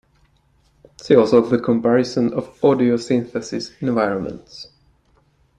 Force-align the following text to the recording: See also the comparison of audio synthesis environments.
See 0.99 1.15
also 1.15 1.41
the 1.41 1.59
comparison 1.59 2.33
of 2.33 2.57
audio 2.65 2.97
synthesis 2.97 3.69
environments. 3.81 4.69